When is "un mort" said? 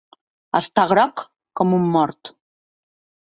1.79-2.31